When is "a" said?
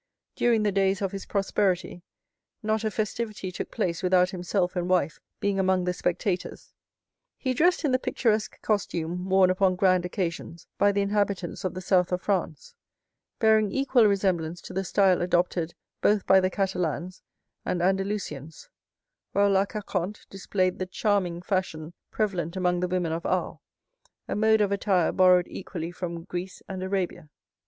2.83-2.89, 24.27-24.35